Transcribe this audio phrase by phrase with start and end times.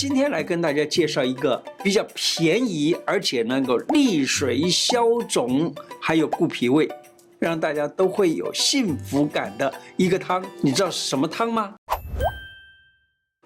[0.00, 6.90] 今天来跟大家介绍一个比较便宜，而且能够利水消肿，还有固脾胃，
[7.38, 10.42] 让大家都会有幸福感的一个汤。
[10.62, 11.74] 你知道是什么汤吗？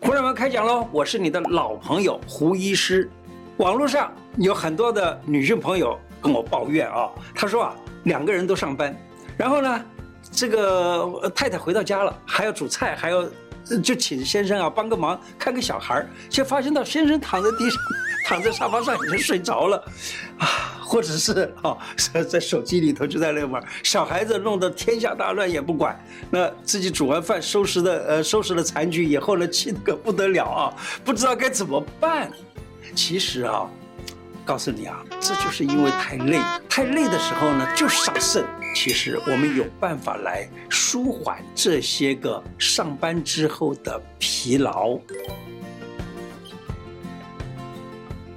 [0.00, 0.86] 胡乃文开讲喽！
[0.92, 3.10] 我是你的老朋友胡医师。
[3.56, 7.74] 网络上有很多的女性朋友跟我抱怨啊，她说啊，
[8.04, 8.96] 两个人都上班，
[9.36, 9.84] 然后呢，
[10.30, 13.26] 这个太太回到家了，还要煮菜，还要。
[13.82, 17.78] 就请先生啊帮个忙，看个小孩儿，却发现到先生躺在地上，
[18.26, 19.76] 躺在沙发上已经睡着了，
[20.38, 20.46] 啊，
[20.82, 21.76] 或者是啊
[22.28, 25.98] 在手机里头就在那玩，小孩子弄得天下大乱也不管，
[26.30, 30.74] 那自己煮完饭收拾的呃收拾了残局以后呢，气得个不得了啊，
[31.04, 32.30] 不知道该怎么办。
[32.94, 33.66] 其实啊，
[34.44, 36.38] 告诉你啊，这就是因为太累，
[36.68, 38.44] 太累的时候呢就伤肾。
[38.74, 44.98] 其实我们有办法来舒缓这些个上班之后的疲劳。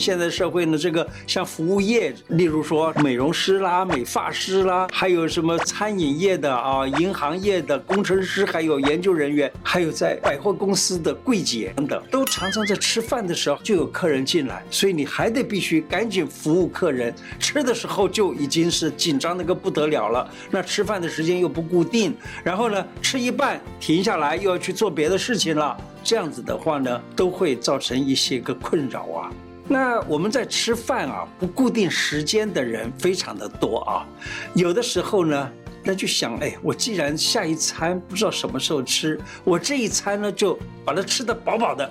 [0.00, 17.14] 现在社会呢，这个像服务业，例如说美容师啦、美发师啦，还有什么餐饮业的啊、银行业的工程师，还有研究人员，还有在百货公司的柜姐等等，都常常在吃饭的时候就有客人进来，所以你还得必须赶紧服务客人。
[17.38, 29.30] 吃的时候就已经是紧张的个不得了了，那吃饭的时间又不固定，然后呢，吃一半停下来又要去做别的事情了，这样子的话呢，都会造成一些个困扰啊。
[29.72, 34.04] 那我们在吃饭啊，不固定时间的人非常的多啊。
[34.52, 35.48] 有的时候呢，
[35.84, 41.88] 那就想，哎，我既然下一餐不知道什么时候吃，我这一餐呢就把它吃得饱饱的，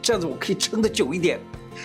[0.00, 1.40] 这样子我可以撑得久一点，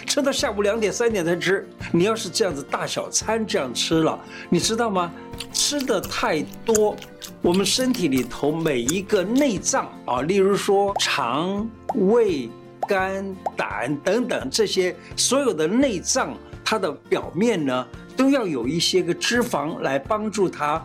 [0.05, 1.67] 撑到下午两点三点才吃。
[1.91, 5.11] 你要是这样子大小餐这样吃了，你知道吗？
[5.51, 6.95] 吃得太多，
[7.41, 12.47] 我们身体里头每一个内脏啊，例如说肠胃。
[12.87, 20.83] 肝、胆等等这些所有的内脏，它的表面呢，都要有一些个脂肪来帮助它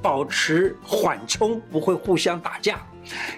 [0.00, 2.80] 保持缓冲，不会互相打架。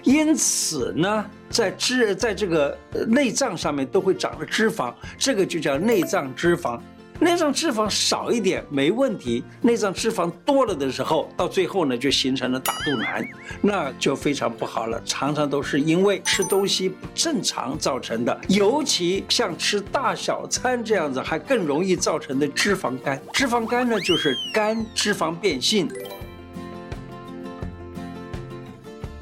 [0.03, 6.79] 因此呢，在脂在这个内脏上面都会长了脂肪，这个就叫内脏脂肪。
[7.17, 13.25] 内脏脂肪少一点没问题，内脏脂肪多了的时候，到最后呢就形成了大肚腩，
[13.61, 15.01] 那就非常不好了。
[15.05, 23.21] 常常都是因为吃东西不正常造成的，尤其像吃大小餐这样子，还更容易造成的脂肪肝。
[23.31, 25.89] 脂肪肝呢就是肝脂肪变性。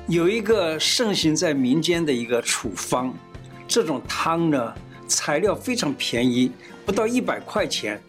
[0.08, 3.14] 有一个盛行在民间的一个处方，
[3.68, 4.74] 这种汤呢
[5.14, 6.52] 材料非常便宜。
[6.86, 8.02] 不到一百块钱，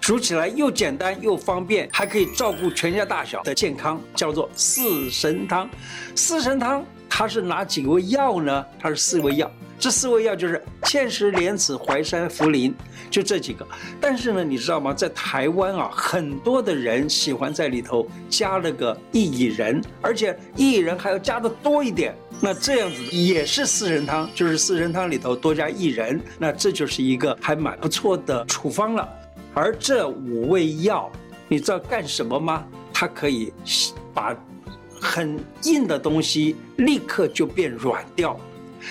[0.00, 5.68] 煮起来又简单又方便，还可以照顾全家大小的健康，叫做四神汤。
[6.14, 8.64] 四神汤它是哪几味药呢？
[8.78, 9.50] 它是四味药，
[9.82, 12.72] 这四味药就是芡实、莲子、淮山、茯苓，
[13.10, 13.66] 就这几个。
[14.00, 14.94] 但是呢，你知道吗？
[14.94, 22.14] 在台湾啊，很多的人喜欢在里头加了个薏苡仁，而且薏苡仁还要加的多一点。
[22.40, 29.08] 那这样子也是四神汤，就是四神汤里头多加薏仁，那这就是一个还蛮不错的处方了。
[29.52, 31.10] 而这五味药，
[31.48, 32.64] 你知道干什么吗？
[32.92, 33.52] 它可以
[34.14, 34.32] 把
[35.00, 38.38] 很硬的东西立刻就变软掉。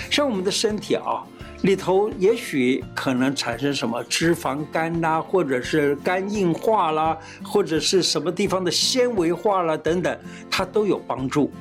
[0.09, 1.23] 像我们的身体啊，
[1.63, 10.17] 里头也许可能产生什么脂肪肝啦，或者是肝硬化啦，或者是什么地方的纤维化啦等等，
[10.49, 11.51] 它都有帮助。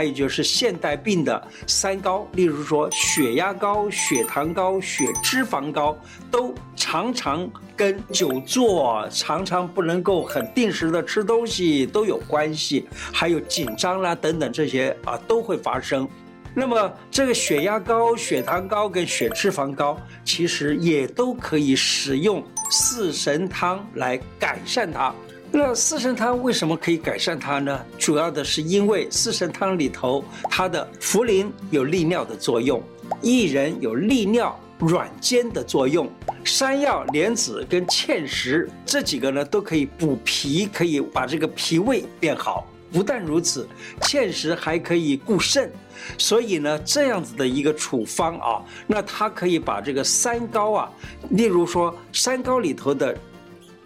[0.00, 5.94] 还有就是现代病的三高，例如说血压高、血糖高、血脂肪高，
[6.30, 7.46] 都常常
[7.76, 12.88] 跟久坐、常常不能够很定时的吃东西都有关系。
[13.12, 16.08] 还有紧张啦等等这些啊都会发生。
[16.54, 25.14] 那么这个血压高、血糖高跟血脂肪高，其实也都可以使用四神汤来改善它。
[25.52, 27.84] 那四神汤为什么可以改善它呢？
[27.98, 32.80] 主要的是因为四神汤里头，它的茯苓有利尿的作用，
[33.22, 36.08] 薏仁有利尿软坚的作用，
[36.44, 42.64] 山药、莲子跟芡实这几个呢都可以补脾，可以把这个脾胃变好。
[42.92, 43.68] 不但如此，
[44.02, 45.68] 芡实还可以固肾，
[46.16, 50.90] 所以呢这样子的一个处方啊，那它可以把这个三高啊，
[51.30, 53.18] 例如说三高里头的。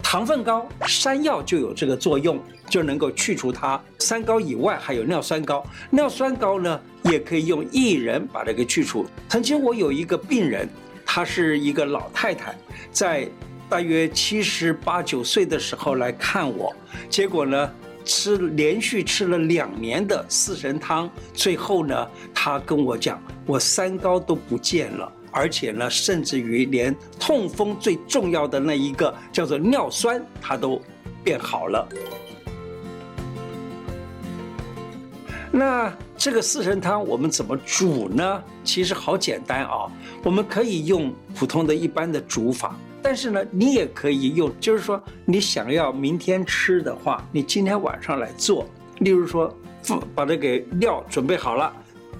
[0.05, 3.81] 糖分高，山药就有这个作用，就能够去除它。
[3.99, 9.06] 三高以外，还有尿酸高，尿酸高呢，也可以用薏仁把这个去除。
[9.29, 10.69] 曾经我有一个病人，
[11.05, 12.55] 她是一个老太太，
[12.93, 13.27] 在
[13.69, 16.73] 大约七十八九岁的时候来看我，
[17.09, 17.73] 结果呢，
[18.05, 30.81] 吃连续吃了两年的四神汤，最后呢，她跟我讲，我三高都不见了，而且呢，甚至于连痛风最重要的那一个叫做尿酸，它都
[31.25, 31.86] 变好了。
[35.50, 38.42] 那这个四神汤我们怎么煮呢？
[38.62, 39.90] 其实好简单啊，
[40.22, 42.76] 我们可以用普通的一般的煮法。
[43.02, 48.66] 但是呢，你也可以用，就是说，你想要明天吃的话，你今天晚上来做。
[49.00, 49.54] 例如说，
[50.14, 51.70] 把这个料准备好了，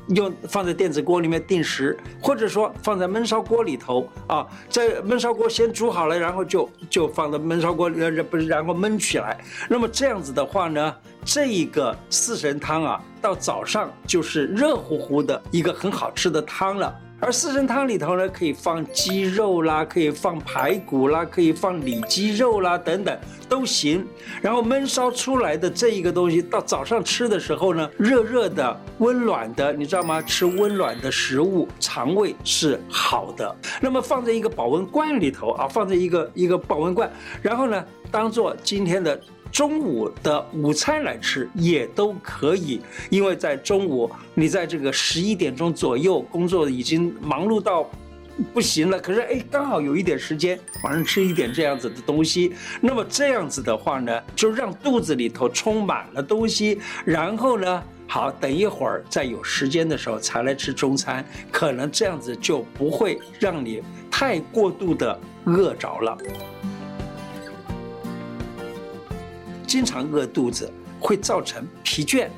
[0.09, 9.39] 用放在电子锅里面定时，或者说放在焖烧锅里头啊，在焖烧锅先煮好了，然后就就放到焖烧锅里，不是然后焖起来。
[9.69, 16.95] 那么这样子的话呢，这一个四神汤啊，到早上就是热乎乎的一个很好吃的汤了。
[17.25, 23.19] 而四神汤里头呢，可以放鸡肉啦，可以放排骨啦，可以放里脊肉啦，等等
[23.49, 24.07] 都行。
[24.43, 30.21] 然后焖烧出来的这一个东西，到早上吃的时候呢，热热的、温暖的，你知道吗？
[30.21, 33.57] 吃温暖的食物，肠胃是好的。
[33.81, 37.11] 那么放在一个保温罐里头啊，放在一个一个保温罐，
[37.41, 39.19] 然后呢，当做今天的。
[39.55, 47.89] 中午的午餐来吃也都可以，因为在中午，你在这个十一点钟左右工作已经忙碌到
[48.53, 63.81] 不行了，可是哎，刚好有一点时间，晚上吃一点这样子的东西，那么这样子的话呢，就让肚子里头充满了东西，然后呢，好，等一会儿再有时间的时候才来吃中餐，可能这样子就不会让你
[64.11, 66.19] 太过度的饿着了。
[69.75, 72.29] 经常饿肚子会造成疲倦、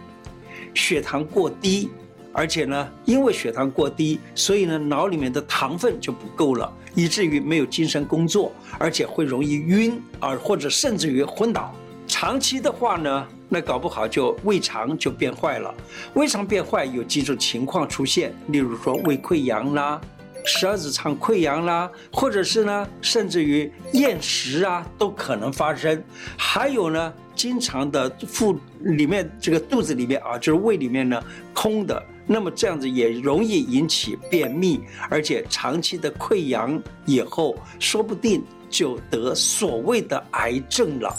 [0.72, 1.90] 血糖过低，
[2.32, 11.74] 而且呢，因为血糖过低，所以呢，脑里面的糖分就不够了，以至于没有精神工作，而且会容易晕啊，或者甚至于昏倒。
[12.06, 15.74] 长期的话呢，那搞不好就胃肠就变坏了。
[16.14, 20.00] 胃肠变坏有几种情况出现，例如说胃溃疡啦、
[20.46, 26.02] 十二指肠溃疡啦，或者是呢，甚至于厌食啊，都可能发生。
[26.38, 27.12] 还有呢。
[27.36, 31.22] 经常的腹里面这个肚子里面啊，就是胃里面呢
[31.52, 41.14] 空的，那么这样子也容易引起便秘，而且长期的溃疡以后，说不定就得所谓的癌症了。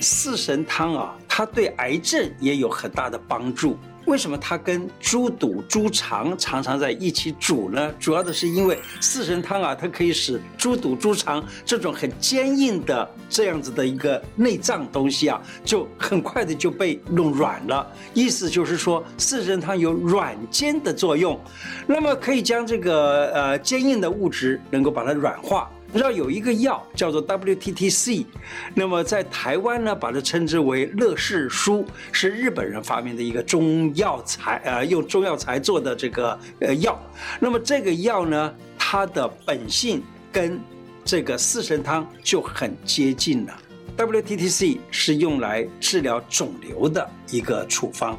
[0.00, 3.76] 四神汤啊，它对癌症也有很大的帮助。
[4.08, 7.92] 为什么它跟猪肚、猪肠常常在一起煮呢？
[8.00, 17.86] 主要的是因为四神汤啊，它可以使猪肚、猪肠这种很坚硬的这样子的一个内脏东西啊，就很快的就被弄软了。
[18.14, 21.38] 意思就是说，四神汤有软坚的作用，
[21.86, 25.70] 那么可以将这个呃坚硬的物质能够把它软化。
[25.90, 28.26] 你知道有一个药叫做 WTTC，
[28.74, 31.82] 那么在台湾呢，把它称之为乐视舒，
[32.12, 37.00] 是日本人发明的一个中药材，呃，用中药材做的这个呃药。
[37.40, 40.60] 那么这个药呢，它的本性跟
[41.06, 43.58] 这个四神汤就很接近了。
[43.96, 48.18] WTTC 是用来治疗肿瘤的一个处方。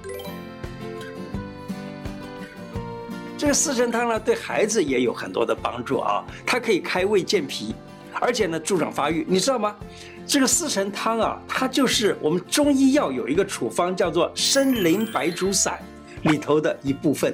[3.40, 7.74] 这个四神汤呢，对孩子也有很多的帮助啊，它可以开胃健脾，
[8.20, 9.74] 而且呢助长发育，你知道吗？
[10.28, 15.80] 这个四神汤啊，它就是我们中医药有一个处方叫做参苓白术散
[16.24, 17.34] 里头的一部分。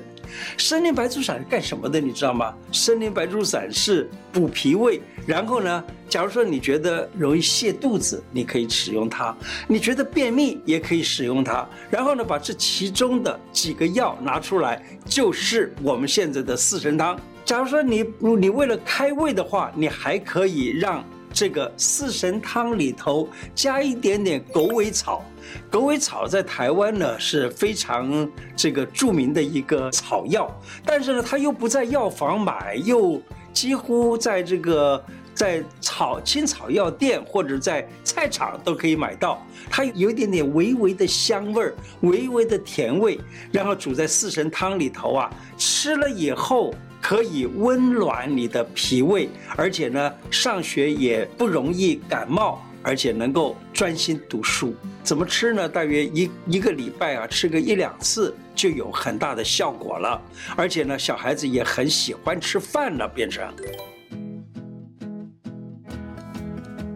[0.57, 1.99] 参苓白术散是干什么的？
[1.99, 2.53] 你知道吗？
[2.71, 9.35] 参苓白术散是补脾胃，然后呢，假如说你觉得容易泻肚子，你可以使用它；
[9.67, 11.67] 你觉得便秘也可以使用它。
[11.89, 17.19] 然后呢，把这其中的几个药拿出来，就是我们现在的四神汤。
[17.43, 21.03] 假如说你你为了开胃的话，你还可以让。
[21.37, 25.21] 这个四神汤里头加一点点狗尾草，
[25.69, 30.49] 狗尾草在台湾呢是非常这个著名的一个草药，
[30.85, 33.21] 但是呢，它又不在药房买，又
[33.53, 43.19] 几乎在这个在草青草药店或者在菜场都可以买到，它有一点点微微的香味儿，微微的甜味，
[43.51, 46.73] 然后煮在四神汤里头啊，吃了以后。
[47.01, 54.75] 可以温暖你的脾胃，而且呢，上学也不容易感冒，而且能够专心读书。
[55.03, 55.67] 怎么吃呢？
[55.67, 60.21] 大约一一个礼拜啊，吃个一两次就有很大的效果了。
[60.55, 63.51] 而且呢，小孩子也很喜欢吃饭了，变成。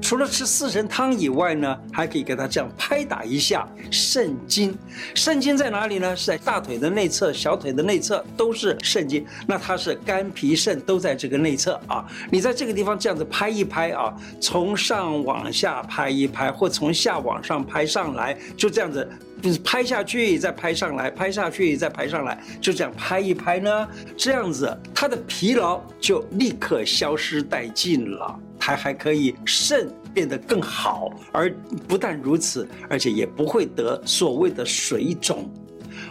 [0.10, 4.76] 除了吃四神汤以外呢，还可以给他这样拍打一下肾经。
[5.14, 6.16] 肾经在哪里呢？
[6.16, 9.24] 是在大腿的内侧、小腿的内侧都是肾经。
[9.46, 12.04] 那它是肝脾肾都在这个内侧啊。
[12.32, 14.12] 你在这个地方这样子拍一拍啊，
[14.42, 19.08] 从上往下拍一拍，或从下往上拍上来，就这样子。
[19.44, 23.88] 就是拍下去，再拍上来，拍下去，再拍上来，就这样拍一拍呢，
[24.18, 31.54] 这样子他的疲劳就立刻消失殆尽了，他还可以肾变得更好，而
[31.88, 35.50] 不但如此，而且也不会得所谓的水肿，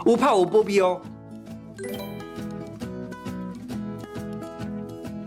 [0.06, 1.00] 无怕无波比哦。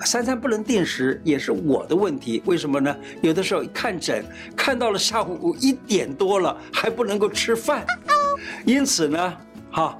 [0.03, 2.93] 三餐不能定时也是我的问题，为什么呢？
[3.21, 4.25] 有的时候看诊
[4.57, 7.85] 看到了下午一点多了还不能够吃饭，
[8.65, 9.37] 因此呢，
[9.71, 9.97] 哈，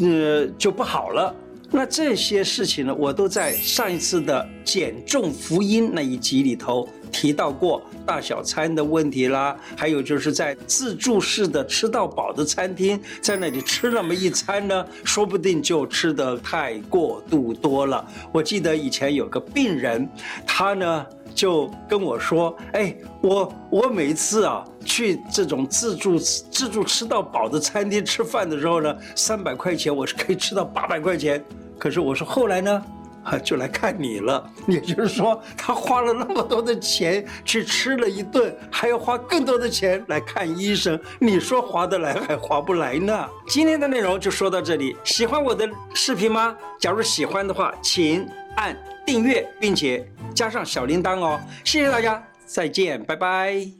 [0.00, 1.34] 呃就不好了。
[1.70, 6.88] 那这些事情呢，我都在上一次的减重福音那一集里头。
[7.12, 18.06] 提到过大小餐的问题啦，还有就是在自助式的吃到饱的餐厅，在那里吃那么一餐呢，说不定就吃得太过度多了。
[18.30, 20.08] 我记得以前有个病人，
[20.46, 31.44] 他呢就跟我说：“哎，我我每一次啊去这种自助自助吃到饱的餐厅吃饭的时候呢，三百块钱我是可以吃到八百块钱。
[31.76, 32.80] 可是我说后来呢？”
[33.24, 34.50] 啊，就来看你了。
[34.66, 40.98] 也就是说，他花了那么多的钱去吃了一顿，还要花更多的钱来看医生。
[41.18, 43.28] 你说划得来还划不来呢？
[43.46, 44.96] 今天的内容就说到这里。
[45.04, 46.56] 喜欢我的视频吗？
[46.78, 51.40] 假如喜欢的话，请按订阅，并且加上小铃铛哦。
[51.64, 53.79] 谢谢大家，再见，拜拜。